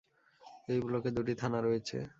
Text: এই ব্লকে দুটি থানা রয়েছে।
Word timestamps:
এই 0.67 0.79
ব্লকে 0.81 1.09
দুটি 1.17 1.33
থানা 1.41 1.59
রয়েছে। 1.61 1.97